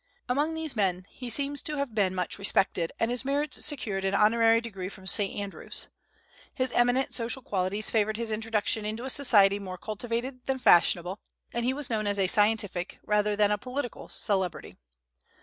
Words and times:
Among 0.27 0.55
these 0.55 0.75
men 0.75 1.05
he 1.09 1.29
seems 1.29 1.61
to 1.61 1.77
have 1.77 1.93
been 1.93 2.15
much 2.15 2.39
respected, 2.39 2.91
and 2.99 3.11
his 3.11 3.23
merits 3.23 3.63
secured 3.63 4.03
an 4.03 4.15
honorary 4.15 4.59
degree 4.59 4.89
from 4.89 5.05
St. 5.05 5.39
Andrew's. 5.39 5.89
His 6.55 6.71
eminent 6.71 7.13
social 7.13 7.43
qualities 7.43 7.91
favored 7.91 8.17
his 8.17 8.31
introduction 8.31 8.83
into 8.83 9.05
a 9.05 9.11
society 9.11 9.59
more 9.59 9.77
cultivated 9.77 10.43
than 10.45 10.57
fashionable, 10.57 11.19
and 11.53 11.65
he 11.65 11.73
was 11.75 11.91
known 11.91 12.07
as 12.07 12.17
a 12.17 12.25
scientific 12.25 12.97
rather 13.05 13.35
than 13.35 13.51
a 13.51 13.59
political 13.59 14.09
celebrity. 14.09 14.75